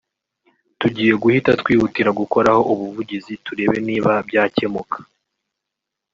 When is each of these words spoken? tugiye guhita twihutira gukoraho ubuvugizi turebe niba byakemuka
tugiye 0.79 1.13
guhita 1.23 1.51
twihutira 1.61 2.09
gukoraho 2.19 2.61
ubuvugizi 2.73 3.33
turebe 3.45 3.77
niba 3.87 4.11
byakemuka 4.27 4.97